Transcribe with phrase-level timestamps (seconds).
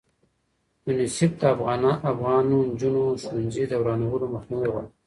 [0.85, 1.41] یونیسف د
[2.13, 4.89] افغانو نجونو ښوونځي د ورانولو مخنیوی غواړي.